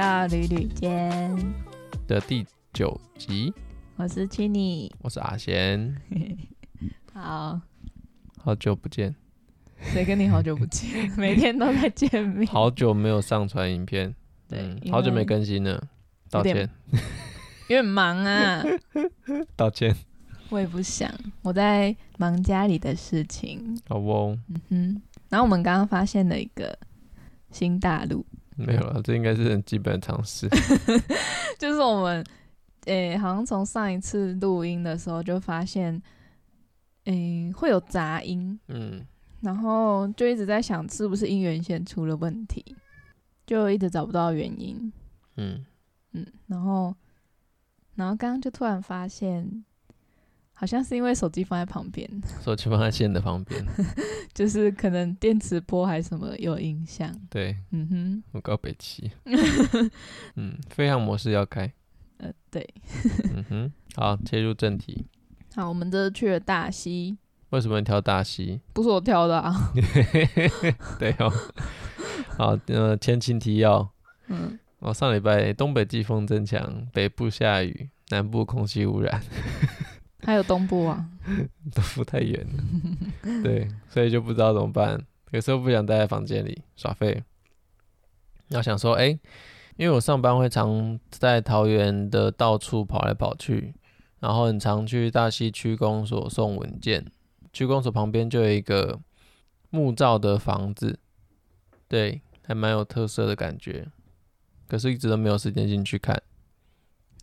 [0.00, 1.36] 到旅旅间
[2.08, 3.52] 的第九集。
[3.96, 5.94] 我是 Chinny，我是阿贤。
[7.12, 7.60] 好，
[8.38, 9.14] 好久不见。
[9.92, 11.12] 谁跟你好久不见？
[11.20, 12.46] 每天都在见面。
[12.46, 14.14] 好久没有上传影片，
[14.48, 15.86] 对、嗯，好久没更新了，
[16.30, 16.66] 道歉。
[17.68, 18.64] 有点忙啊，
[19.54, 19.94] 道歉。
[20.48, 23.78] 我也不想，我在忙家里的事情。
[23.86, 24.38] 好哦。
[24.48, 25.02] 嗯哼。
[25.28, 26.78] 然后我们刚刚发现了一个
[27.50, 28.24] 新大陆。
[28.60, 30.48] 没有了，这应该是很基本的常识。
[31.58, 32.24] 就是我们，
[32.86, 36.00] 诶、欸，好像从上一次录音的时候就发现，
[37.04, 38.58] 诶、欸，会有杂音。
[38.68, 39.04] 嗯。
[39.40, 42.62] 然后就一直在想，是不是音源线出了问题，
[43.46, 44.92] 就一直找不到原因。
[45.36, 45.64] 嗯
[46.12, 46.26] 嗯。
[46.46, 46.94] 然后，
[47.94, 49.64] 然后刚刚就突然发现，
[50.60, 52.06] 好像是因为手机放在旁边，
[52.44, 53.64] 手机放在线的旁边，
[54.34, 57.10] 就是可能电磁波还是什么有影响。
[57.30, 59.10] 对，嗯哼，我告北齐。
[60.36, 61.72] 嗯，飞航模式要开。
[62.18, 62.68] 呃，对。
[63.34, 65.06] 嗯哼，好，切入正题。
[65.54, 67.16] 好，我们这次去了大溪。
[67.48, 68.60] 为什么你挑大溪？
[68.74, 69.72] 不是我挑的啊。
[70.98, 71.32] 对哦。
[72.36, 73.90] 好，呃，前情提要。
[74.26, 74.58] 嗯。
[74.80, 79.22] 我上礼拜东北季风增强，北部下雨，南部空气污染。
[80.30, 81.04] 还有东部啊，
[81.74, 85.04] 东部太远了， 对，所以就不知道怎么办。
[85.32, 87.22] 有时候不想待在房间里耍废，
[88.48, 89.08] 要想说，哎、
[89.76, 93.74] 因为我上班会常在桃园的到处跑来跑去，
[94.20, 97.04] 然后很常去大溪区公所送文件。
[97.52, 99.00] 区公所旁边就有一个
[99.70, 101.00] 木造的房子，
[101.88, 103.88] 对，还蛮有特色的感觉，
[104.68, 106.22] 可是一直都没有时间进去看。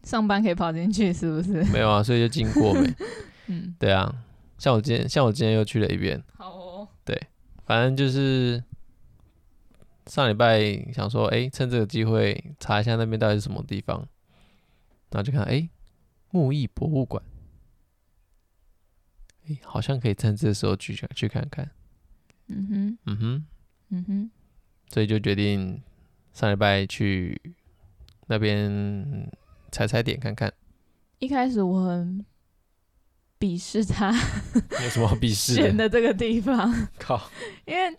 [0.07, 1.61] 上班可以跑进去是不是？
[1.65, 2.89] 没有啊，所以就经过没。
[3.47, 4.23] 嗯，对啊，
[4.57, 6.23] 像我今天，像我今天又去了一遍。
[6.33, 6.87] 好哦。
[7.03, 7.21] 对，
[7.65, 8.63] 反正就是
[10.05, 10.61] 上礼拜
[10.93, 13.97] 想说，哎、欸，趁这个机会查一下那边到底是什么地方，
[15.11, 15.69] 然后就看，哎、欸，
[16.29, 17.21] 木艺博物馆，
[19.43, 21.69] 哎、欸，好像可以趁这个时候去去看看。
[22.47, 23.45] 嗯哼，嗯哼，
[23.89, 24.31] 嗯哼，
[24.89, 25.81] 所以就决定
[26.31, 27.41] 上礼拜去
[28.27, 29.29] 那边。
[29.77, 30.51] 踩踩点看看。
[31.19, 32.25] 一开始我很
[33.39, 34.11] 鄙视他，
[34.83, 35.61] 有什么好鄙视的？
[35.61, 37.29] 选的这个地方， 靠，
[37.65, 37.95] 因为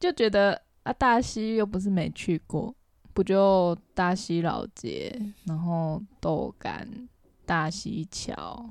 [0.00, 2.74] 就觉得啊，大溪又不是没去过，
[3.12, 7.08] 不就大溪老街，然后豆干、
[7.44, 8.68] 大溪桥，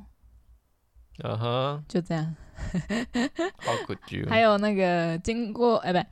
[1.24, 2.36] 嗯哼，就这样。
[3.58, 4.26] 好可惜。
[4.28, 6.10] 还有那个经过，哎、欸，不，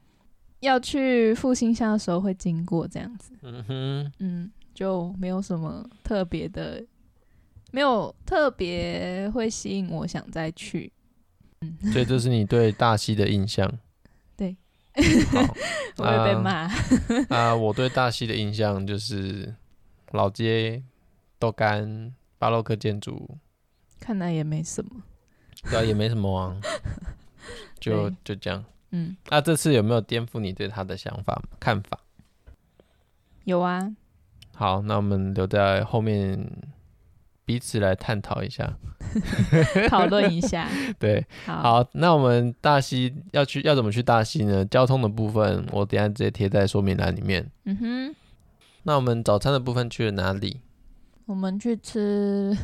[0.62, 3.34] 要去复兴乡的时候会经过这样子。
[3.42, 4.52] 嗯哼，嗯。
[4.74, 6.84] 就没有什么特别的，
[7.72, 10.92] 没有特别会吸引我想再去。
[11.62, 13.72] 嗯，所以这是你对大溪的印象。
[14.36, 14.56] 对，
[15.32, 15.42] 好，
[15.98, 16.70] 我会被骂。
[17.30, 19.56] 啊，我对大溪的印象就是
[20.12, 20.84] 老街、
[21.40, 23.38] 豆干、巴洛克建筑。
[24.00, 25.02] 看来也没什么。
[25.70, 26.60] 对啊，也没什么啊。
[27.80, 28.64] 就就这样。
[28.92, 29.16] 嗯。
[29.30, 32.00] 那这次有没有颠覆你对他的想法、看法？
[33.46, 33.96] 有啊。
[34.56, 36.47] 好，那我们留在后面
[37.46, 38.78] 彼此来探讨一下，
[39.90, 40.69] 讨论一下。
[41.00, 44.63] 对，好，好，那我们大溪要去要怎么去大溪呢？
[44.66, 47.50] 交通的部分我等下直接贴在说明栏里面。
[47.66, 48.16] 嗯哼。
[48.84, 50.62] 那我们早餐的部分去了哪里？
[51.25, 52.56] 我们去吃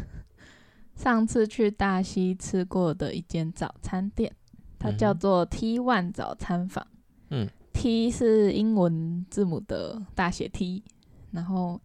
[0.95, 4.31] 上次去大溪吃过的一间早餐店，
[4.77, 6.85] 它叫做 T One 早餐坊。
[7.29, 10.83] 嗯，T 是英文字母的大写 T。
[11.31, 11.79] 然后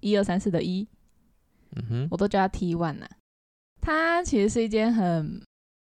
[0.00, 0.86] 一二三四的一，
[1.76, 3.08] 嗯哼，我都叫它 T one 呐。
[3.80, 5.42] 它其实是一间很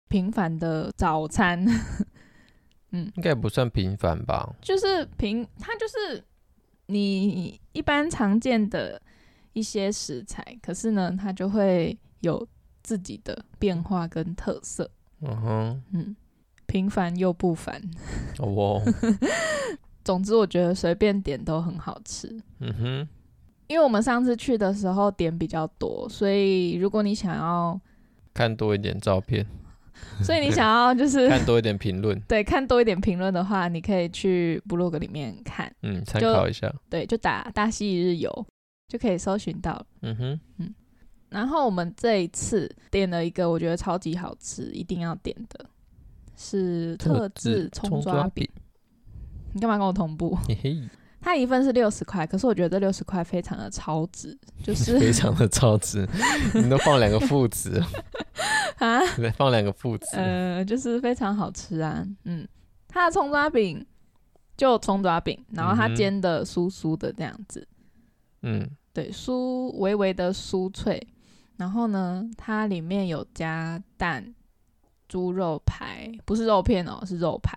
[0.08, 1.64] 平凡的早餐，
[2.92, 4.54] 嗯，应该不算平凡吧？
[4.60, 6.22] 就是平，它就是
[6.86, 9.00] 你一般常见的
[9.52, 12.46] 一些食材，可是呢，它就会有
[12.82, 14.90] 自己的变化跟特色。
[15.20, 16.16] 嗯哼，嗯，
[16.66, 17.80] 平凡又不凡。
[18.38, 18.82] 哦。
[20.08, 22.34] 总之，我觉得随便点都很好吃。
[22.60, 23.08] 嗯哼，
[23.66, 27.78] 因为我们上次去的时候点比较多，所以如果你想要
[28.32, 29.46] 看多一点照片，
[30.24, 36.74] 所以你想要就是 看多一点评论， 对，看多一点评论的话，你可以去 blog 里面看，嗯，参考一下。
[36.88, 38.46] 对，就打大溪一日游
[38.88, 39.78] 就可以搜寻到。
[40.00, 40.74] 嗯哼，嗯。
[41.28, 45.66] 然后我们这一次点了一个我觉得超级好吃，一定要点的
[46.34, 48.48] 是特制葱抓饼。
[49.58, 50.38] 你干嘛跟我同步？
[50.46, 50.88] 嘿嘿，
[51.20, 56.08] 它一份是六十块，可是我觉得这六十块非常的超值，就是 非常的超值。
[56.54, 57.82] 你都放两个副词
[58.78, 59.00] 啊？
[59.36, 62.06] 放两个副词，呃，就是非常好吃啊。
[62.22, 62.46] 嗯，
[62.86, 63.84] 它的葱抓饼
[64.56, 67.66] 就葱抓饼，然后它煎的酥酥的这样子，
[68.42, 71.04] 嗯，对，酥微微的酥脆，
[71.56, 74.32] 然后呢，它里面有加蛋、
[75.08, 77.56] 猪肉排，不是肉片哦，是肉排，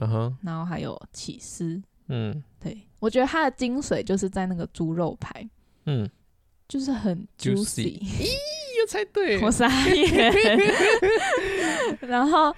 [0.00, 5.48] 嗯哼，然后还有起司，嗯，对，我觉得它的精髓就是在那个猪肉排，
[5.86, 6.08] 嗯，
[6.68, 8.28] 就是很 juicy，咦，
[8.80, 10.32] 又猜对， 我傻眼，
[12.00, 12.54] 然后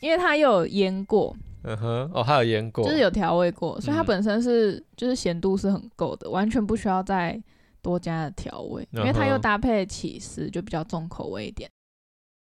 [0.00, 1.36] 因为它又有腌过。
[1.68, 7.42] 嗯哼，哦，还有腌过，就是有调味过，所以它本身是、嗯、就是咸度是很够的，完全不需要再
[7.82, 11.68] 多加的调味，因为它又搭配起司，就比较重口味一点。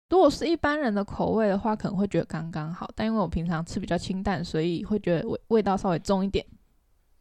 [0.10, 6.46] 如果是一般人的口味的话，可能会觉得刚刚好，但因为我平常吃比较清淡，所以会觉得味味道稍微重一点，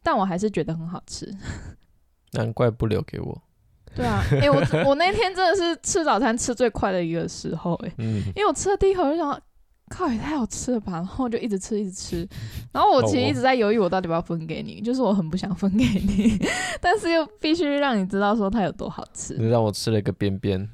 [0.03, 1.33] 但我还是觉得很好吃。
[2.33, 3.41] 难怪不留给我。
[3.95, 9.41] 对啊，哎、欸，我我那天真的是吃早餐吃最快的一个时候、欸，哎、嗯，因为我吃了第一口就想。
[9.89, 10.93] 靠，也太好吃了吧！
[10.93, 12.27] 然后我就一直吃，一直吃。
[12.71, 14.81] 然后我其实一直在犹豫，我到底要不要分给你。
[14.81, 16.35] 就是我很不想分给你，
[16.81, 19.35] 但是又必须让你知道说它有多好吃。
[19.37, 20.67] 你让我吃了一个边边。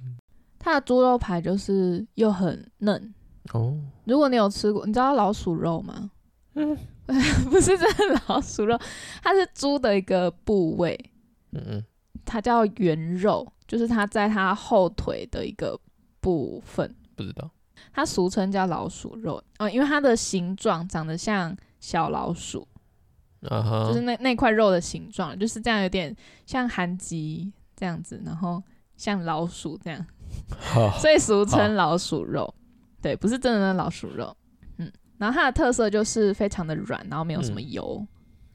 [0.60, 3.14] 它的猪肉排就是又很嫩
[3.54, 3.76] 哦。
[4.04, 6.12] 如果你有吃过，你知道老鼠肉吗？
[6.56, 6.78] 嗯，
[7.50, 8.78] 不是真的老鼠肉，
[9.24, 11.00] 它是猪的一个部位。
[11.52, 11.86] 嗯嗯，
[12.26, 15.80] 它叫圆肉，就是它在它后腿的一个
[16.20, 16.94] 部分。
[17.16, 17.50] 不知道。
[17.94, 22.68] 它俗称叫老鼠肉哦，因为它的形状长得像小老鼠
[23.44, 23.88] ，uh huh.
[23.88, 26.16] 就是那那块肉的形状就是这样，有点
[26.46, 28.62] 像韩吉这样子，然后
[28.98, 30.19] 像老鼠这样，oh.
[31.00, 32.44] 所以俗称老鼠肉。
[32.44, 32.54] Oh.
[33.02, 34.36] 对，不是真的的老鼠肉。
[34.78, 38.06] 嗯，然后它的特色就是非常的软，然后没有什么油。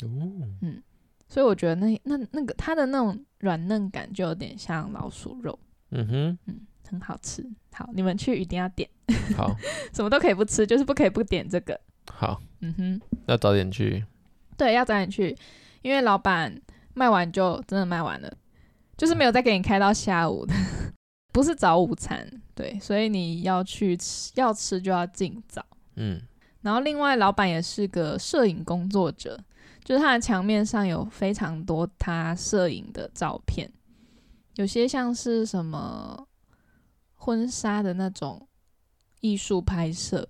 [0.03, 0.83] 嗯，嗯，
[1.29, 5.59] 所以我觉得那那那个它的那种软嫩感就有点像老鼠肉。
[5.91, 6.61] 嗯哼，嗯。
[6.87, 8.89] 很好吃，好，你们去一定要点。
[9.35, 9.57] 好，
[9.95, 11.81] 什么都可以不吃，就是不可以不点这个。
[12.13, 14.05] 好，嗯哼，要早点去。
[14.57, 15.35] 对，要早点去，
[15.81, 16.61] 因为老板
[16.93, 18.33] 卖完就真的卖完了，
[18.99, 20.55] 就是没有再给你开到下午的，
[21.35, 22.27] 不是早午餐。
[22.55, 25.63] 对，所以你要去吃，要吃就要尽早。
[25.97, 26.23] 嗯，
[26.63, 29.39] 然后另外，老板也是个摄影工作者，
[29.83, 33.71] 就是他的墙面上有非常多他摄影的照片，
[34.55, 36.27] 有些像是什么。
[37.17, 38.47] 婚纱的那种
[39.23, 40.29] 艺术拍摄，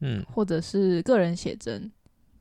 [0.00, 1.90] 嗯，或者是个人写真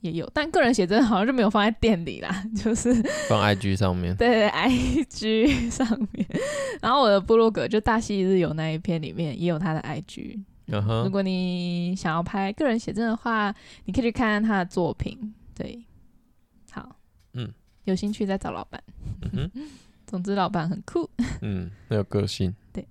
[0.01, 2.93] 也有，但个人写真好像就没有放在店里啦， 就是
[3.29, 4.15] 放 IG 上面。
[4.17, 6.27] 对，对，IG 上面。
[6.81, 10.39] 然后我的部落格就大溪日有那一篇里面也有他的 IG。
[10.67, 11.03] Uh huh.
[11.03, 13.53] 如果你想要拍个人写真的话，
[13.85, 15.33] 你可以去看看他的作品。
[15.53, 15.83] 对，
[16.71, 16.95] 好，
[17.33, 17.51] 嗯，
[17.83, 18.81] 有兴趣再找老板。
[19.33, 19.61] 嗯哼，
[20.07, 21.09] 总之老板很酷。
[21.41, 22.53] 嗯，很有个性。
[22.71, 22.85] 对。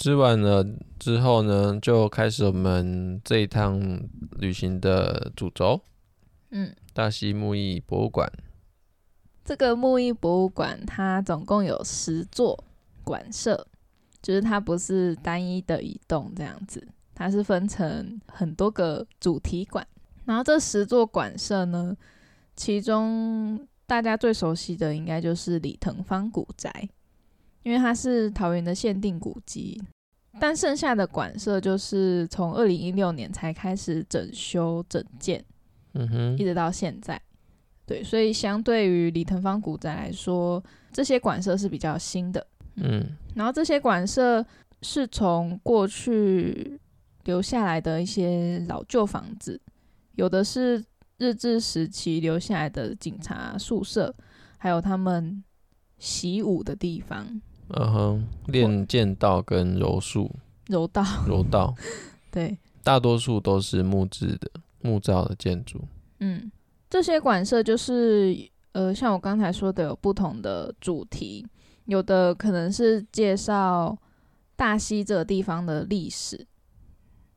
[0.00, 0.66] 吃完了
[0.98, 3.78] 之后呢，就开始我们这一趟
[4.38, 5.78] 旅行的主轴。
[6.52, 8.26] 嗯，大溪木艺博物馆。
[9.44, 12.64] 这个木艺博物馆它总共有十座
[13.04, 13.66] 馆舍，
[14.22, 16.82] 就是它不是单一的一栋这样子，
[17.14, 19.86] 它是分成很多个主题馆。
[20.24, 21.94] 然后这十座馆舍呢，
[22.56, 26.88] 其中大家最熟悉的应该就是李腾芳古宅。
[27.62, 29.82] 因为它是桃园的限定古迹，
[30.38, 35.44] 但剩下的馆舍就是从二零一六年才开始整修整建，
[35.92, 37.20] 嗯哼，一直到现在，
[37.84, 44.44] 对，所以相对于李腾芳古宅来说，这些馆舍是比较新的，嗯，然后这些馆舍
[44.80, 46.80] 是从过去
[47.24, 49.60] 留下来的一些老旧房子，
[50.14, 50.82] 有的是
[51.18, 54.14] 日治时期留下来的警察宿舍，
[54.56, 55.44] 还有他们
[55.98, 57.42] 习武的地方。
[57.74, 60.30] 嗯哼，练剑道跟柔术，
[60.66, 61.74] 柔道，柔道，
[62.30, 64.50] 对，大多数都是木质的
[64.82, 65.80] 木造的建筑。
[66.18, 66.50] 嗯，
[66.88, 68.36] 这些馆舍就是
[68.72, 71.46] 呃，像我刚才说的，有不同的主题，
[71.86, 73.96] 有的可能是介绍
[74.56, 76.46] 大溪这个地方的历史，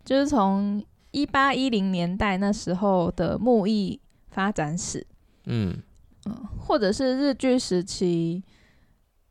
[0.03, 3.99] 就是从一八一零年代那时候的木艺
[4.29, 5.05] 发展史，
[5.45, 5.77] 嗯。
[6.25, 8.41] 嗯，或者是日据时期。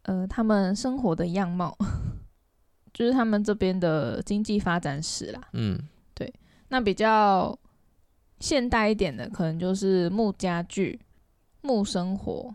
[0.03, 1.77] 呃，他们生活的样貌，
[2.93, 5.41] 就是他们这边的经济发展史啦。
[5.53, 5.79] 嗯，
[6.15, 6.33] 对。
[6.69, 7.57] 那比较
[8.41, 11.01] 现代一点的，可能就是木家具、
[11.61, 12.55] 木生活。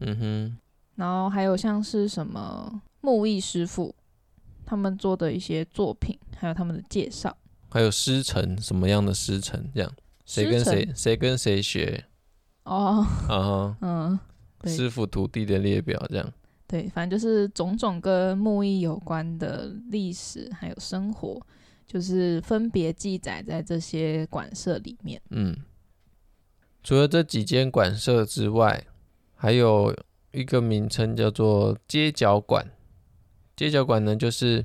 [0.00, 0.58] 嗯哼。
[0.96, 3.94] 然后还有像是什么木艺师傅，
[4.66, 7.34] 他们做的一些作品，还有他们的介绍。
[7.70, 9.70] 还有师承，什么样的师承？
[9.74, 9.90] 这样，
[10.26, 12.04] 谁跟谁，谁跟谁学？
[12.64, 13.06] 哦。
[13.80, 14.18] 嗯。
[14.64, 16.32] 师傅徒弟的列表，这样。
[16.72, 21.38] 对，反正就是种种跟木艺有关的历史，还有生活，
[21.86, 25.20] 就是分别记载在这些馆舍里面。
[25.28, 25.54] 嗯，
[26.82, 28.86] 除了这几间馆舍之外，
[29.34, 29.94] 还有
[30.30, 32.66] 一个名称叫做街角馆。
[33.54, 34.64] 街角馆呢，就是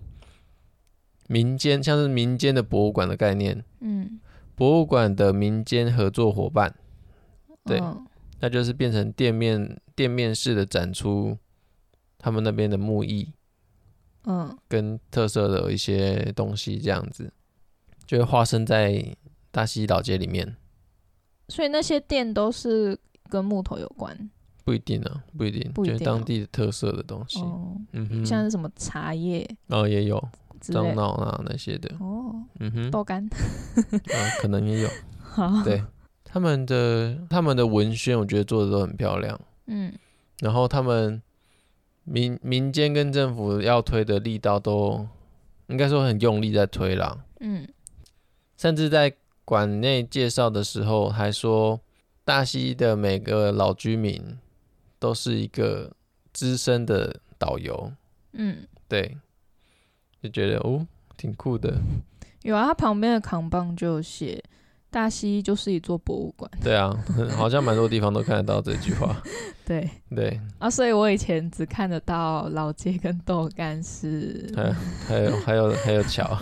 [1.28, 3.62] 民间像是民间的博物馆的概念。
[3.82, 4.18] 嗯，
[4.56, 6.74] 博物馆的民间合作伙伴，
[7.66, 8.02] 对，哦、
[8.40, 11.38] 那就是变成店面店面式的展出
[12.18, 13.32] 他们那边的木艺，
[14.26, 17.32] 嗯，跟特色的一些东西这样子，
[18.06, 19.16] 就会化身在
[19.52, 20.56] 大溪老街里面。
[21.50, 24.30] 所以那些店都是跟木头有关？
[24.66, 27.40] 不一定啊，不一定，不一定哦、就是当地的特色的东西。
[27.40, 30.22] 哦、嗯哼，像是什么茶叶，哦，也有
[30.60, 31.96] 樟脑啊那些的。
[32.02, 33.24] 哦，嗯哼，豆干，
[33.90, 34.90] 啊，可能也有。
[35.22, 35.82] 好，对，
[36.26, 39.40] 他们的他们的文宣，我觉得做的都很漂亮。
[39.68, 39.94] 嗯，
[40.42, 41.22] 然后他们
[42.08, 45.08] 民民间跟政府要推的力道都
[45.68, 47.24] 应该说很用力在推啦。
[47.42, 47.68] 嗯，
[48.58, 49.14] 甚至在。
[49.48, 51.80] 馆内介绍的时候还说，
[52.26, 54.38] 大溪的每个老居民
[55.00, 55.90] 都是一个
[56.34, 57.94] 资深的导游。
[58.34, 59.18] 嗯，对，
[60.22, 60.86] 就觉得哦，
[61.16, 61.80] 挺酷的。
[62.42, 64.44] 有啊，他旁边的扛棒就写
[64.90, 66.50] “大溪就是一座博物馆”。
[66.64, 66.96] 对啊，
[67.36, 69.22] 好像蛮多地方都看得到这句话。
[69.66, 74.72] 对对啊，所以我以前只看得到老街跟豆干是， 还
[75.08, 76.38] 还有还有还有桥。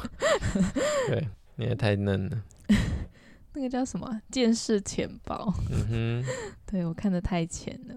[1.08, 2.38] 对，你也太嫩了。
[3.54, 4.22] 那个叫什么？
[4.30, 5.52] 见识浅薄。
[5.72, 6.26] 嗯哼，
[6.66, 7.96] 对，我看得太浅了。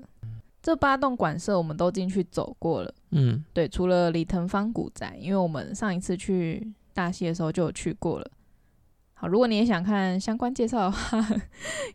[0.63, 2.95] 这八栋馆舍我们都进去走过了。
[3.11, 8.31] 嗯，对，除了李腾芳古宅，因为我们上一次去大溪的时候就有去过了。
[9.21, 11.21] 好，如果你也想看相关介绍的话，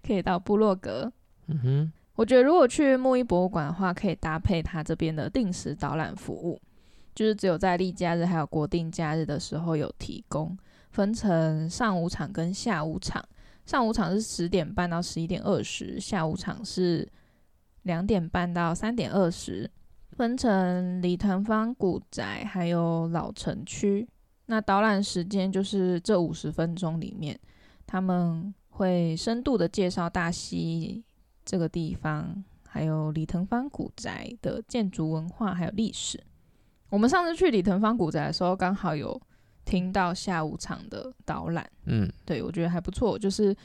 [0.06, 1.10] 可以到部落格。
[1.48, 6.60] 嗯哼，我觉得如果去木艺博物馆的话，可以搭配它这边的定时导览服务，
[7.16, 10.58] 就是只有在例假日还有国定假日的时候有提供。
[10.92, 13.24] 分成上午场跟下午场，
[13.66, 17.08] 上午场是十点半到十一点二十，下午场是
[17.84, 19.72] 两点半到三点二十。
[20.12, 24.08] 分成李腾芳古宅还有老城区，
[24.46, 27.40] 那导览时间就是这五十分钟里面，
[27.86, 31.04] 他们会深度的介绍大溪
[31.46, 36.22] 这个地方，还有李腾芳古宅的建筑文化还有历史。
[36.90, 39.22] 我们上次去李腾芳古宅的时候，刚好有。
[39.66, 43.56] 听到下午场的导览，嗯，对，我觉得还不错，就是，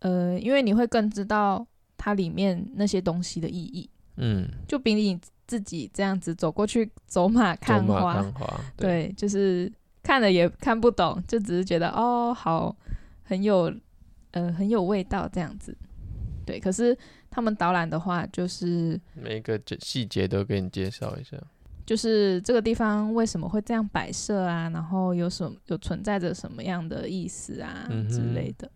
[0.00, 1.64] 呃，因为你会更知道
[1.96, 5.16] 它里面那些东西的意义，嗯，就比你
[5.46, 9.72] 自己这样子走过去走马看花，看花 对，对，就是
[10.02, 12.74] 看了也看不懂，就只是觉得哦，好，
[13.22, 13.72] 很有，
[14.32, 15.76] 呃，很有味道这样子，
[16.44, 16.58] 对。
[16.60, 16.96] 可是
[17.30, 21.36] 他们导览的话，就是每一个细节都给你介绍一下。
[21.84, 24.68] 就是这个地方为什么会这样摆设啊？
[24.70, 28.68] 然后有什么有存在着什么样的意思啊、嗯、之类的，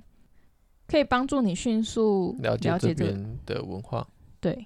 [0.86, 4.06] 可以帮助你迅速了解这边的文化。
[4.40, 4.64] 对，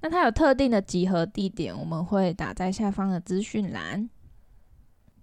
[0.00, 4.08] 那它有特定的集合地点，我们会打在下方的资讯栏。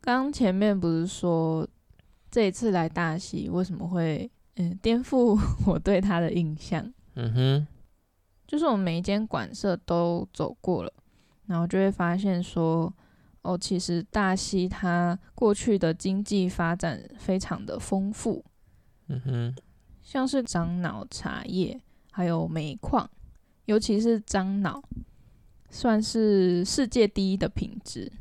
[0.01, 1.67] 刚前面不是说
[2.29, 6.93] 这一次来大溪为什么会嗯颠覆我对它的印象？
[7.15, 7.67] 嗯哼，
[8.45, 10.91] 就是我们每一间馆舍都走过了。
[11.47, 12.91] 然后就会发现说，
[13.43, 18.43] 哦，其实大溪它过去的经济发展非常的丰富，
[19.09, 19.55] 嗯哼，
[20.01, 21.79] 像是樟脑茶叶，
[22.11, 23.07] 还有煤矿，
[23.65, 24.81] 尤其是樟脑，
[25.69, 28.11] 算是世界第一的品质，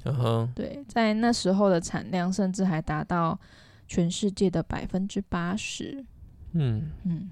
[0.54, 3.38] 对，在那时候的产量甚至还达到
[3.86, 6.04] 全世界的百分之八十，
[6.52, 6.90] 嗯。
[7.04, 7.28] 嗯，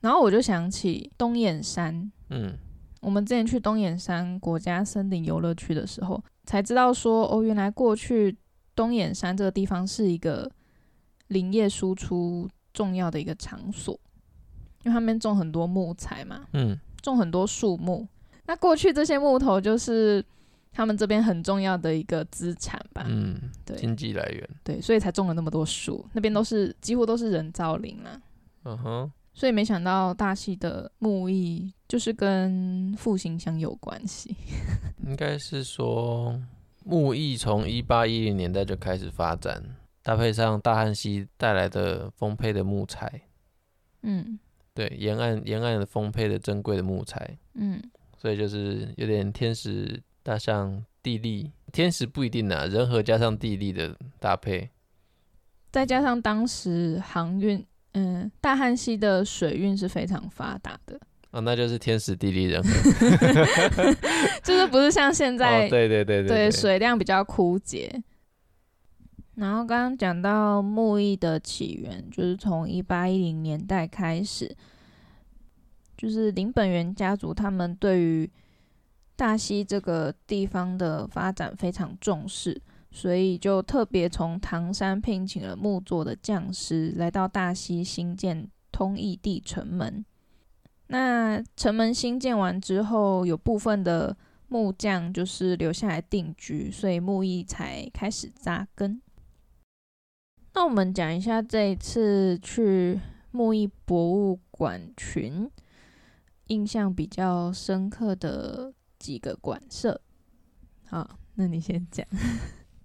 [0.00, 2.56] 然后我就想起东眼山，嗯。
[3.02, 8.36] 我们之前去东眼山国家森林游乐区的时候，才知道说哦，原来过去
[8.74, 10.50] 东眼山这个地方是一个
[11.28, 13.94] 林业输出重要的一个场所，
[14.82, 18.06] 因为他们种很多木材嘛，嗯，种很多树木。
[18.46, 20.24] 那过去这些木头就是
[20.72, 26.06] 他们这边很重要的一个资产吧，嗯，对，经济来源，对，所以才种了那么多树。
[26.12, 28.22] 那边都是几乎都是人造林啊，
[28.64, 29.12] 嗯哼。
[29.34, 34.34] 所以没想到大溪的木艺就是跟复兴乡有关系。
[35.04, 36.40] 应该是说
[36.84, 39.62] 木艺从一八一零年代就开始发展，
[40.02, 43.20] 搭配上大汉溪带来的丰沛的木材，
[44.04, 44.38] 嗯，
[44.76, 47.82] 对，沿岸沿岸的丰沛的珍贵的木材，嗯，
[48.18, 54.68] 所以就是有点天时搭上地利，天时不一定啊，人和加上地利的搭配，
[55.72, 57.66] 再加上当时航运。
[57.98, 62.70] 嗯，大汉溪的水运是非常发达的哦，那就是天时地利人和，
[64.44, 67.90] 就是不是像现在，哦、对对对对，对，水量比较枯竭。
[69.36, 74.56] 然后刚刚讲到木艺的起源，就是从一八一零年代开始，
[75.96, 78.30] 就是林本源家族他们对于
[79.14, 90.04] 大溪这个地方的发展非常重视，所以就特别从唐山聘请了木作的匠师来到大溪兴建通义地城门。
[90.86, 94.16] 那城门兴建完之后，有部分的
[94.48, 99.02] 木匠就是留下来定居，所以木艺才开始扎根。
[100.56, 102.98] 那我们讲一下这一次去
[103.30, 105.50] 木艺博物馆群，
[106.46, 110.00] 印象比较深刻的几个馆舍。
[110.86, 112.06] 好，那你先讲。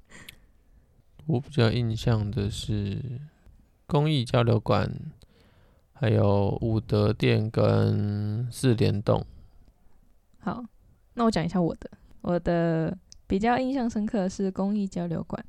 [1.28, 3.22] 我比较印象的是
[3.88, 4.92] 工艺交流馆，
[5.94, 9.26] 还有武德殿跟四联栋。
[10.40, 10.62] 好，
[11.14, 11.90] 那我讲一下我的。
[12.20, 15.42] 我的比较印象深刻的是工艺交流馆，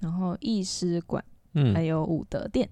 [0.00, 1.22] 然后艺师馆，
[1.54, 2.68] 嗯，还有五德殿。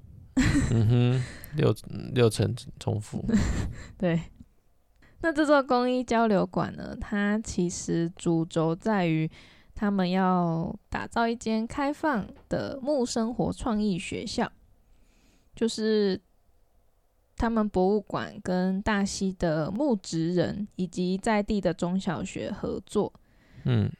[0.70, 1.24] 嗯哼，
[1.56, 1.74] 六
[2.14, 3.24] 六层重复。
[3.98, 4.20] 对。
[5.22, 9.30] 那这座公益交流馆呢，它其实主轴在于
[9.74, 14.50] 他们要打造一间开放的木生活创意学校，
[15.54, 16.18] 就是
[17.36, 23.12] 他们博物馆跟大溪的木职人以及在地的中小学合作，
[23.64, 23.90] 嗯，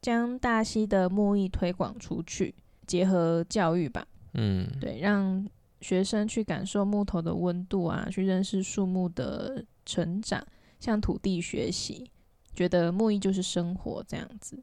[0.00, 2.54] 将大溪的木艺推广出去，
[2.86, 5.46] 结合教育吧，嗯，对，让
[5.80, 10.46] 学生去感受木头的温度啊，去认识树木的成长，
[10.80, 12.10] 向土地学习，
[12.54, 14.62] 觉得木艺就是生活这样子。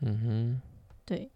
[0.00, 0.62] 嗯哼，
[1.04, 1.30] 对，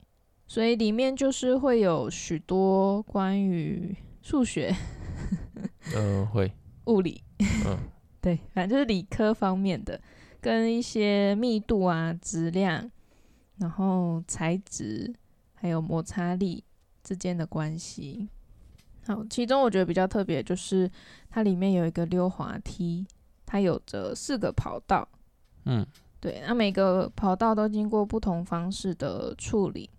[0.47, 4.75] 所以里面就是会有许多关于数学，
[5.95, 6.53] 嗯、呃，会
[6.87, 7.23] 物理，
[7.67, 7.79] 嗯，
[8.21, 9.99] 对，反正就是理科方面的，
[10.41, 12.91] 跟一些密度啊、质量，
[13.57, 15.15] 然后材质
[15.55, 16.63] 还有摩擦力
[17.11, 18.29] 之间的关系。
[19.05, 20.89] 好，其中我觉得比较特别，就是
[21.29, 23.05] 它里面有一个溜滑梯，
[23.45, 25.09] 它有着四个跑道。
[25.65, 25.85] 嗯，
[26.21, 29.91] 对，那每个跑道都经过不同方式的处理，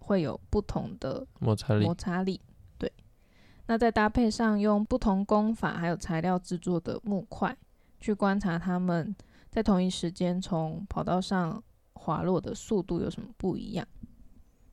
[0.00, 1.84] 会有不同的摩擦力。
[1.84, 2.40] 摩擦力，
[2.78, 2.90] 对。
[3.66, 7.54] 那再搭配上用不同工法还有材料制作的木块，
[8.00, 9.14] 去观察它们
[9.50, 13.86] 在同一时间从跑道上滑落的速度有什么不一样。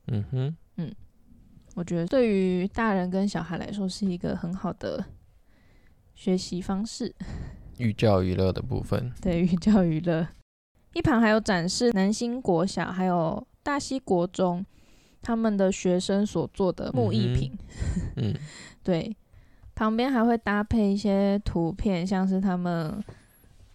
[0.06, 0.56] 嗯哼，嗯。
[1.76, 5.04] 我觉得对于大人跟小孩来说是一个很好的
[6.14, 7.14] 学习方式，
[7.76, 9.12] 寓教于乐的部分。
[9.20, 10.26] 对，寓教于乐。
[10.94, 14.64] 一旁还有展示南新国小还有大溪国中
[15.20, 17.52] 他们的学生所做的木艺品。
[18.16, 18.34] 嗯，嗯
[18.82, 19.14] 对，
[19.74, 23.04] 旁边还会搭配一些图片，像是他们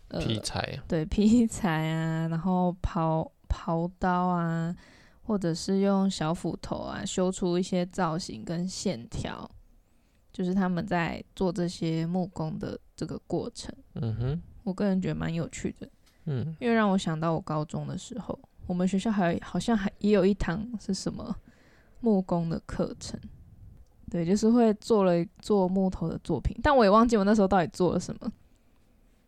[0.08, 4.76] 呃劈柴，对，劈柴啊，然后刨刨刀啊。
[5.32, 9.50] 或者是用小斧头啊，修出一些造型跟线条，
[10.34, 13.74] 就是他们在做这些木工的这个过程。
[13.94, 15.88] 嗯哼，我个人觉得蛮有趣的。
[16.26, 21.34] 嗯，因为让我想到我高中的时候，我们学校还好像还也有一堂是什么
[22.02, 23.18] 木工的课程。
[24.10, 28.30] 对，就是会做了做木头的作品，但我也忘记我那时候到底做了什么。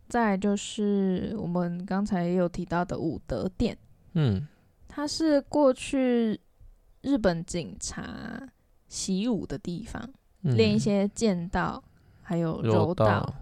[0.06, 3.74] 再就是我们刚才也有提到的武德殿。
[4.12, 4.46] 嗯。
[4.94, 6.40] 它是过去
[7.02, 8.48] 日本警察
[8.86, 10.08] 习武的地方，
[10.42, 11.82] 练、嗯、一些剑道，
[12.22, 13.34] 还有柔道，柔道，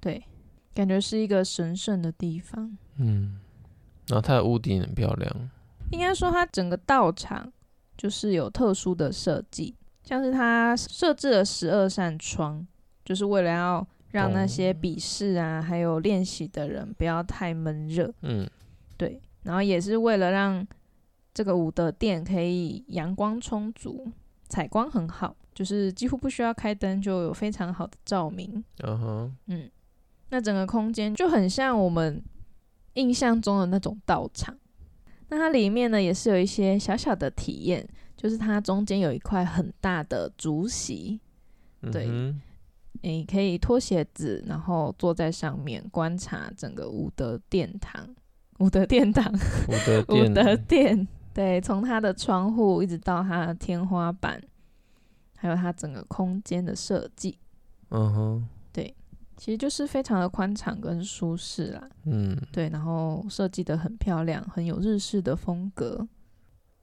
[0.00, 0.24] 对，
[0.72, 2.78] 感觉是一个神圣的地方。
[2.96, 3.38] 嗯，
[4.06, 5.50] 然后它的屋顶很漂亮。
[5.90, 7.52] 应该说，它整个道场
[7.98, 12.66] 就是有特殊的设计，像是它设置了十二扇窗，
[13.04, 18.10] 就是为了要让那些比试啊，还有练习的人不要太闷热。
[18.22, 18.48] 嗯，
[18.96, 20.66] 对，然后也是为了让
[21.36, 24.10] 这个武德殿可以阳光充足，
[24.48, 28.64] 采光很好，就是几乎不需要开灯就有非常好的照明。
[28.78, 29.30] Uh huh.
[29.48, 29.70] 嗯，
[30.30, 32.24] 那整个空间就很像我们
[32.94, 34.56] 印象中的那种道场。
[35.28, 41.20] 那它里面呢也是有一些小小的体验，就是它中间有一块很大的竹席，
[41.92, 42.06] 对，
[43.02, 43.30] 你、uh huh.
[43.30, 48.08] 可以脱鞋子，然后坐在上面观察整个武德殿堂。
[48.58, 49.30] 武德殿堂，
[49.68, 51.08] 武德殿， 武德殿。
[51.36, 54.42] 对，从它的窗户一直到它的天花板，
[55.36, 57.38] 还有它整个空间的设计，
[57.90, 58.42] 嗯哼、uh，huh.
[58.72, 58.96] 对，
[59.36, 61.90] 其实就是非常的宽敞跟舒适啦。
[62.06, 66.08] 嗯，对，然后设计的很漂亮，很有日式的风格。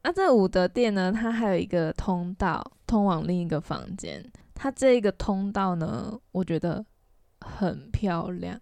[0.04, 4.24] 那、啊、这个武德殿呢，它还有一个通道通往另一个房间。
[4.54, 6.86] 它这一个通道呢，我觉得
[7.40, 8.62] 很漂亮。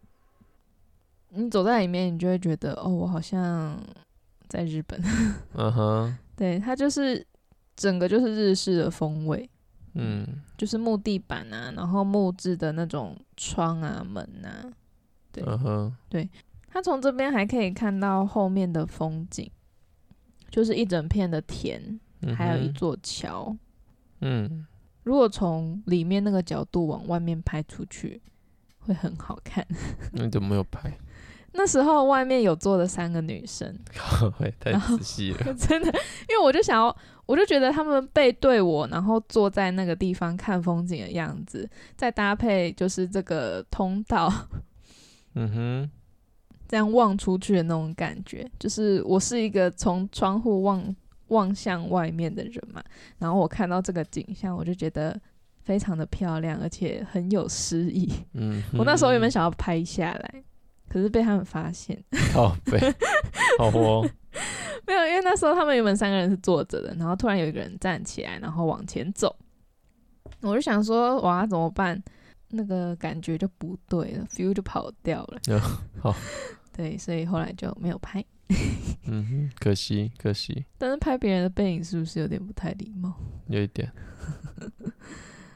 [1.27, 3.77] 你走在里面，你就会觉得，哦，我好像。
[4.51, 5.01] 在日本，
[5.55, 6.13] 嗯哼、uh，huh.
[6.35, 7.25] 对，它就是
[7.77, 9.49] 整个就是日式的风味，
[9.93, 14.69] 嗯，就是木地板啊，然后木质的那种窗啊、门啊，
[15.31, 16.29] 对，嗯哼，对，
[16.67, 19.49] 它从这边还可以看到后面的风景，
[20.49, 21.97] 就是一整片的田，
[22.35, 23.55] 还有一座桥。
[24.19, 24.67] 嗯，
[25.03, 28.21] 如果从里面那个角度往外面拍出去，
[28.79, 29.65] 会很好看。
[30.11, 30.91] 你怎么没有拍？
[31.53, 33.77] 那时候外面有坐的三个女生，
[34.59, 35.87] 太仔细了， 真的，
[36.29, 44.31] 因为我就想要，我就觉得他们背对我，然后坐在那个地方看风景的样子，再搭配就是这个通道，
[45.35, 45.91] 嗯哼，
[46.67, 50.95] 这样望出去的那种感觉，就是我是一个从窗户望
[51.27, 52.81] 望向外面的人嘛，
[53.17, 55.19] 然后我看到这个景象，我就觉得
[55.63, 58.09] 非常的漂亮，而且很有诗意。
[58.33, 60.43] 嗯，我那时候有没有想要拍下来？
[60.91, 61.97] 可是被他们发现，
[62.33, 62.77] 好被，
[63.57, 64.01] 好活，
[64.85, 69.33] 没有，因为那时候他们原本三个人是坐着的，然后突然有一个人站起来，然后往前走，
[70.41, 72.01] 我就想说，哇，怎么办？
[72.49, 75.39] 那个感觉就不对了，feel 就跑掉了。
[76.01, 76.13] 好，
[76.75, 78.21] 对，所以后来就没有拍。
[79.05, 80.65] 嗯哼，可惜，可惜。
[80.77, 83.15] 但是拍别人的背影是不是有点不太礼貌？
[83.47, 83.89] 有一点。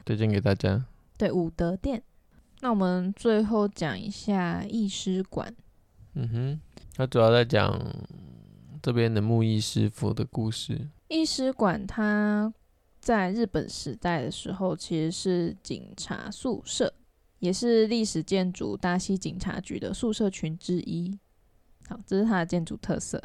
[0.06, 0.82] 推荐给大家。
[1.18, 2.02] 对，武德殿。
[2.60, 5.54] 那我们最后讲一下艺师馆。
[6.14, 6.60] 嗯哼，
[6.94, 7.78] 他主要在讲
[8.82, 10.88] 这边的木艺师傅的故事。
[11.08, 12.52] 艺师馆它
[12.98, 16.92] 在日本时代的时候，其实是警察宿舍，
[17.38, 21.16] 也是历史建筑大西警察局的宿舍群之一。
[21.88, 23.22] 好，这是它的建筑特色。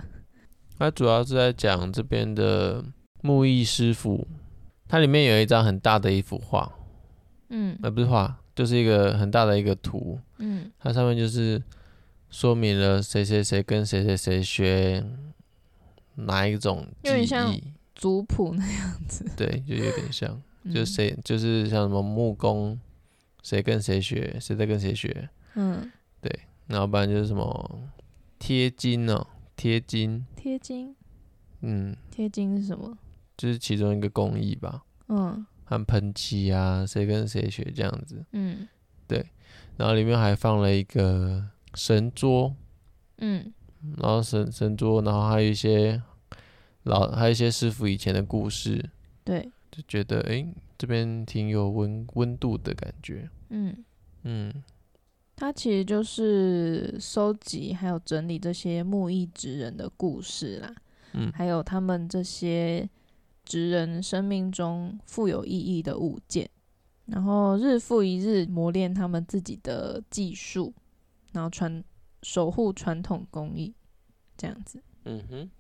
[0.78, 2.84] 它主要是在讲这边的
[3.22, 4.28] 木艺师傅。
[4.88, 6.70] 它里面有一张很大的一幅画，
[7.48, 8.41] 嗯，而不是画。
[8.62, 11.60] 就是一个很大的一个图，嗯，它上面就是
[12.30, 15.04] 说明了谁谁谁跟谁谁谁学
[16.14, 17.64] 哪一种技艺，
[17.96, 22.80] 族谱那样子， 对，就有点像，嗯、就谁就是像什么木工，
[23.42, 26.32] 谁跟谁学，谁在跟谁学，嗯，对，
[26.68, 27.82] 然后不然就是什么
[28.38, 30.96] 贴金哦，贴金，贴金，
[31.62, 32.96] 嗯，贴金是什么？
[33.36, 35.44] 就是其中一个工艺吧，嗯。
[35.72, 38.26] 看喷漆啊，谁跟谁学这样子？
[38.34, 38.68] 嗯，
[39.08, 39.26] 对。
[39.78, 41.42] 然后里面还放了一个
[41.76, 42.54] 神桌，
[43.20, 43.54] 嗯，
[43.98, 46.04] 然后神神桌，然后还有一些
[46.84, 48.84] 老，还有一些师傅以前的故事。
[49.24, 53.30] 对，就觉得哎、欸，这边挺有温温度的感觉。
[53.48, 53.74] 嗯
[54.24, 54.54] 嗯，
[55.38, 60.76] 它其实就是收集还有整理这些木艺职人的故事啦，
[61.14, 62.90] 嗯，还有他们这些。
[63.52, 66.50] 职人生命中富有意义的物件，
[67.08, 70.74] 然后日复一日磨练他们自己的技术，
[71.34, 71.84] 然后传
[72.24, 73.74] 守护传统工艺，
[74.38, 74.82] 这样子。
[75.04, 75.52] 嗯哼，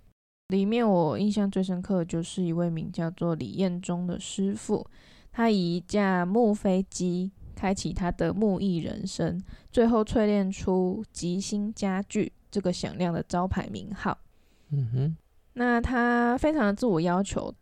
[0.47, 4.87] 里面我印象最深刻的就是一位名叫做李彦忠的师傅，
[5.33, 9.37] 他以一架木飞机开启他的木艺人生，
[9.69, 14.17] 最后淬炼出吉星家具这个响亮的招牌名号。
[14.69, 15.17] 嗯哼，
[15.55, 17.53] 那他非常的自我要求。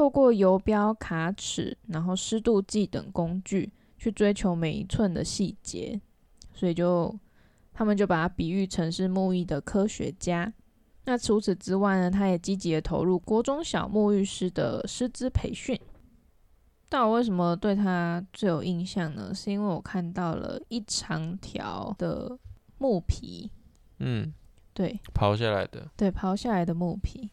[0.00, 6.00] 透过游标、卡尺，然后湿度计等工具去追求每一寸的细节，
[6.54, 7.14] 所以就
[7.74, 10.50] 他们就把它比喻成是木艺的科学家。
[11.04, 15.78] 那除此之外呢，他也积极的投入国中小木浴师的师资培训。
[16.88, 19.34] 但我为什么对他最有印象呢？
[19.34, 22.38] 是因为我看到了一长条的
[22.78, 23.50] 木皮，
[23.98, 24.32] 嗯，
[24.72, 27.28] 对，刨下来的，对，刨下来的木皮，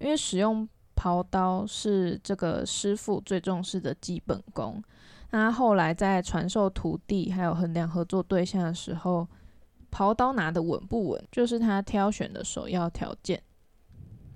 [0.00, 0.68] 因为使用。
[0.98, 4.82] 刨刀是这个师傅最重视的基本功。
[5.30, 9.28] 那他后来在传授徒弟，还有衡量合作对象的时候，
[9.92, 13.40] 刨刀拿得稳不稳，就是他挑选的首要条件。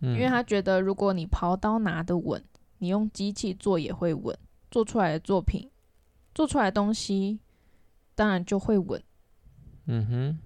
[0.00, 2.40] 因为他觉得，如果你刨刀拿得稳，
[2.78, 4.36] 你用机器做也会稳，
[4.70, 5.68] 做出来的作品，
[6.32, 7.40] 做出来的东西，
[8.14, 9.02] 当然就会稳。
[9.86, 10.38] 嗯哼。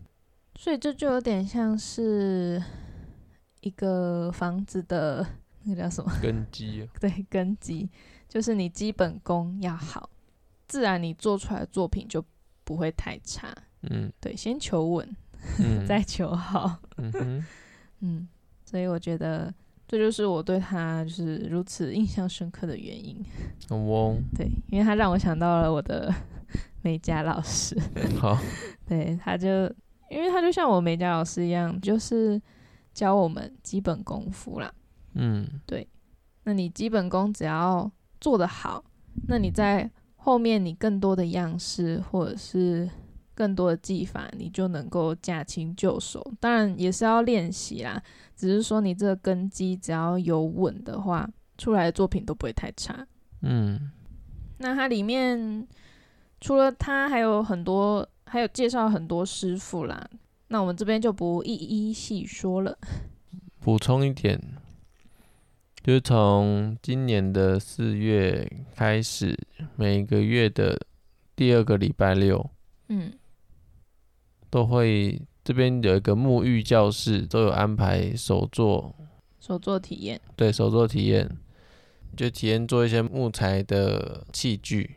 [0.59, 2.63] 所以这就有点像是
[3.61, 5.27] 一个房子的。
[5.67, 6.11] 那个叫什么？
[6.23, 6.89] 根基啊。
[7.01, 7.89] 对，根基
[8.29, 10.09] 就是你基本功要好，
[10.67, 12.25] 自然你做出来的作品就
[12.65, 13.55] 不会太差。
[13.83, 15.17] 嗯，对，先求稳，
[15.61, 16.79] 嗯、 再求好。
[16.97, 17.45] 嗯，
[18.01, 18.29] 嗯，
[18.65, 19.53] 所以我觉得
[19.87, 23.25] 这就是我对他就是如此印象深刻的原因。
[23.69, 26.13] 哦，对，因为他让我想到了我的
[26.83, 27.77] 美甲老师。
[28.19, 28.37] 好，
[28.87, 29.49] 对，他就
[30.11, 32.41] 因为他就像我美甲老师一样，就是
[32.93, 34.73] 教我们基本功夫啦。
[35.17, 35.89] 嗯，对，
[36.45, 38.85] 那你基本功只要做得好，
[39.27, 42.89] 那你在后面你更多的样式或者是
[43.35, 46.23] 更多的技法，你就能够驾轻就熟。
[46.39, 48.03] 当然也是要练习啦，
[48.35, 53.07] 只是说你这个根基只要有稳的话，出来的作品都不会太差。
[53.43, 53.91] 嗯，
[54.59, 55.67] 那它里面
[56.41, 60.09] 除了它还有很多还有介绍很多师傅啦。
[60.49, 62.79] 那我们这边就不一一细说了。
[63.61, 64.41] 补充一点，
[65.87, 69.38] 就是从今年的四月开始，
[69.77, 70.77] 每个月的
[71.37, 72.51] 第二个礼拜六，
[72.88, 73.12] 嗯，
[74.51, 78.96] 都会这边有一个沐浴教室，都有安排手作，
[79.38, 81.31] 手作体验，对，手作体验，
[82.16, 84.96] 就体验做一些木材的器具。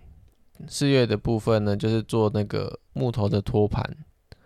[0.67, 3.95] 四月的部分呢，就是做那个木头的托盘，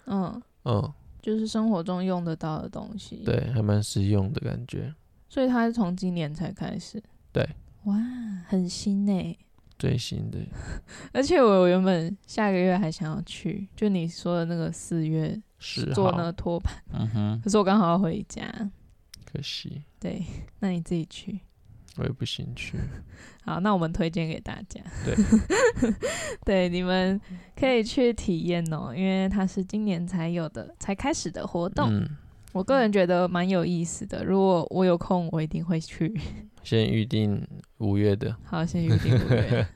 [0.07, 0.43] 嗯。
[0.65, 4.93] 嗯，就是生活中用得到的东西，对，还蛮实用的感觉。
[5.33, 7.43] 所以它是从今年才开始，对，
[7.85, 7.95] 哇，
[8.47, 9.35] 很新诶，
[9.79, 10.37] 最新的。
[11.11, 15.35] 而且我原本下个月还想要去，就你说的那个四月
[15.95, 18.45] 做那个托盘，嗯哼，可是我刚好要回家，
[19.25, 19.81] 可惜。
[19.99, 20.23] 对，
[20.59, 21.39] 那你自己去。
[21.95, 22.77] 我也不兴趣。
[23.43, 24.81] 好，那我们推荐给大家。
[25.03, 25.15] 对，
[26.45, 27.19] 对，你们
[27.55, 31.89] 可以去体验哦，因为它是今年才有的、才开始的活动。
[31.91, 32.07] 嗯，
[32.53, 34.23] 我个人觉得蛮有意思的。
[34.23, 36.17] 如果我有空，我一定会去。
[36.63, 37.45] 先预定
[37.79, 38.33] 五月的。
[38.43, 39.67] 好，先预定五月。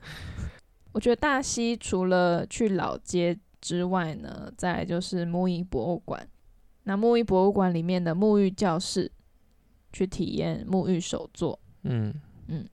[0.92, 6.26] 我觉得大溪除了去老街之外呢，再来就是木艺博物馆。
[6.84, 9.12] 那木艺博物馆里面的沐浴教室，
[9.92, 11.58] 去体验沐浴手作。
[11.82, 12.14] 嗯
[12.46, 12.66] 嗯，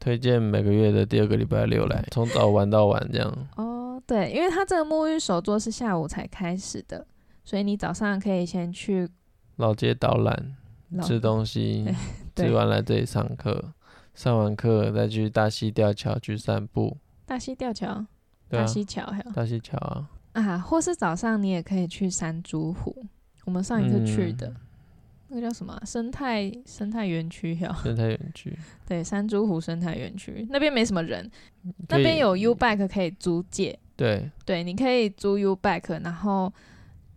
[0.00, 3.48] 推荐每个月的第二个礼拜六来，从早玩到晚这样。
[3.56, 7.06] 哦，对，因为他这个沐浴手作是下午才开始的，
[7.46, 9.08] 所以你早上可以先去
[9.56, 10.56] 老街导览，
[11.02, 11.86] 吃东西，
[12.36, 13.72] 吃完来这里上课，
[14.14, 16.98] 上完课再去大溪吊桥去散步。
[17.24, 18.04] 大溪吊桥，
[18.50, 23.06] 大溪桥还有大溪桥啊啊，或是早上你也可以去山猪湖，
[23.44, 24.48] 我们上一次去的。
[24.48, 24.56] 嗯
[25.28, 25.82] 那个叫什么、啊？
[25.84, 27.76] 生态生态园区，哈。
[27.82, 28.56] 生态园区。
[28.86, 31.28] 对，山猪湖生态园区那边没什么人，
[31.88, 33.76] 那边有 U bike 可以租借。
[33.96, 34.30] 对。
[34.44, 36.52] 对，你可以租 U bike，然后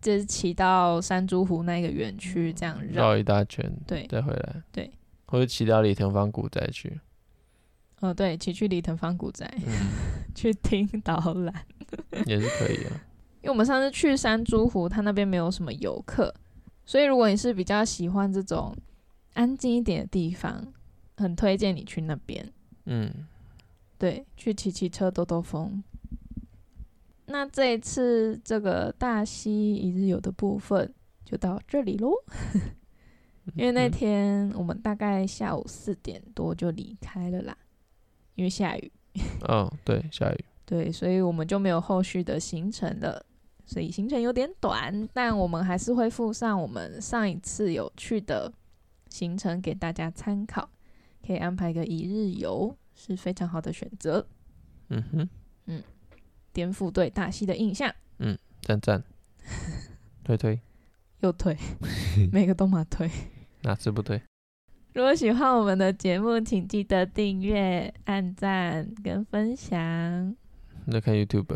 [0.02, 4.64] 就是骑到山猪湖那个园区，这样绕一大圈，对，再回来。
[4.72, 4.90] 对。
[5.28, 7.00] 或者骑到李腾芳古宅去。
[8.00, 9.74] 哦，对，骑去李腾芳古宅，嗯、
[10.34, 11.54] 去听导览
[12.26, 13.02] 也是可以啊。
[13.42, 16.34] 因为我们上次去山猪湖，它那边没有什么游客。
[16.86, 18.76] 所以，如果你是比较喜欢这种
[19.34, 20.74] 安静一点的地方，
[21.18, 22.52] 很推荐你去那边。
[22.86, 23.14] 嗯，
[23.98, 25.84] 对，去骑骑车兜兜风。
[27.30, 32.12] 那这一次这个大溪一日游的部分就到这里喽。
[33.56, 37.58] 因为那天我们大概下午四点多就离开了啦，
[38.36, 38.92] 因为下雨。
[39.48, 40.46] 哦，对，下雨。
[40.66, 43.26] 对，所以我们就没有后续的行程了。
[43.66, 48.52] 所以行程有点短，但我们还是会附上我们上一次有去的
[49.10, 50.70] 行程给大家参考，
[51.26, 54.26] 可以安排个一日游是非常好的选择。
[54.90, 55.30] 嗯哼，
[55.68, 55.84] 嗯，
[56.60, 57.90] 颠覆对大溪的印象。
[58.18, 59.02] 嗯，赞赞，
[60.26, 60.60] 推推，
[61.22, 61.56] 又推，
[62.34, 63.10] 每个都嘛推，
[63.64, 64.22] 哪次不推？
[64.94, 70.36] 如果喜欢我们的节目，请记得订阅、按赞跟分享。
[70.92, 71.56] 在看 YouTube，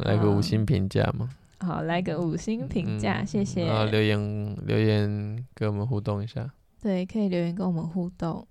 [0.00, 1.30] 来个五星评价嘛？
[1.60, 3.66] 好，来个五星评价，嗯、谢谢。
[3.66, 6.50] 然后留言留言跟我们互动一下。
[6.82, 8.44] 对，可以留言跟我们互动，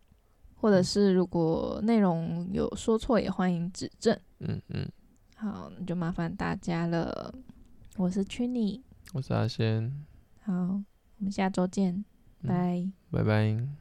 [0.64, 4.18] 或者是如果内容有说错，也欢迎指正。
[4.40, 4.90] 嗯嗯。
[5.36, 7.36] 好，那就麻烦大家了。
[7.98, 9.94] 我是 Chunny，我是阿仙。
[10.40, 10.84] 好，我
[11.18, 12.06] 们下周见，
[12.48, 13.74] 拜、拜、拜拜。